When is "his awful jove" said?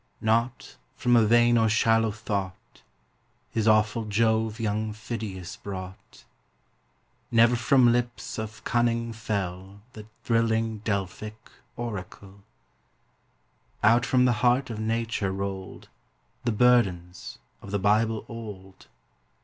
3.51-4.59